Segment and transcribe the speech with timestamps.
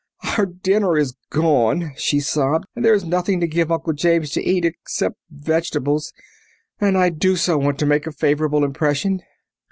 [0.35, 2.65] "Our dinner is gone," she sobbed.
[2.75, 6.11] "And there is nothing to give Uncle James to eat except vegetables
[6.79, 9.21] and I do so want to make a favourable impression!"